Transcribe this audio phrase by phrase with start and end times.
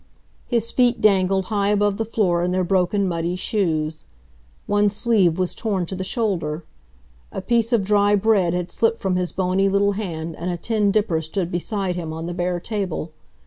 [0.47, 4.03] His feet dangled high above the floor in their broken, muddy shoes.
[4.65, 6.63] One sleeve was torn to the shoulder.
[7.31, 10.89] A piece of dry bread had slipped from his bony little hand and a tin
[10.91, 13.11] dipper stood beside him on the bare table.